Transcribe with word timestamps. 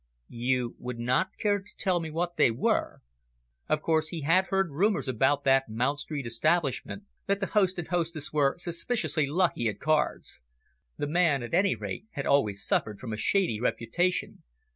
"You 0.29 0.75
would 0.79 0.97
not 0.97 1.37
care 1.37 1.59
to 1.59 1.75
tell 1.77 1.99
me 1.99 2.09
what 2.09 2.35
they 2.35 2.49
were?" 2.49 3.01
Of 3.69 3.83
course 3.83 4.07
he 4.07 4.21
had 4.21 4.47
heard 4.47 4.71
rumours 4.71 5.07
about 5.07 5.43
that 5.43 5.69
Mount 5.69 5.99
Street 5.99 6.25
establishment, 6.25 7.03
that 7.27 7.39
the 7.39 7.45
host 7.45 7.77
and 7.77 7.87
hostess 7.87 8.33
were 8.33 8.57
suspiciously 8.57 9.27
lucky 9.27 9.67
at 9.67 9.79
cards. 9.79 10.41
The 10.97 11.05
man, 11.05 11.43
at 11.43 11.53
any 11.53 11.75
rate, 11.75 12.07
had 12.13 12.25
always 12.25 12.65
suffered 12.65 12.99
from 12.99 13.13
a 13.13 13.17
shady 13.17 13.59
reputation. 13.61 14.41